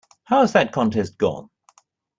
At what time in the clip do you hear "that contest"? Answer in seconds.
0.53-1.19